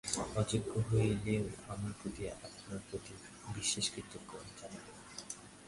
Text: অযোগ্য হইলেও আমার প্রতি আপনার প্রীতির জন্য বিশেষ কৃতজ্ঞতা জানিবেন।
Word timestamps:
অযোগ্য 0.41 0.71
হইলেও 0.87 1.45
আমার 1.73 1.93
প্রতি 1.99 2.21
আপনার 2.35 2.79
প্রীতির 2.87 3.17
জন্য 3.23 3.43
বিশেষ 3.57 3.85
কৃতজ্ঞতা 3.93 4.53
জানিবেন। 4.59 4.95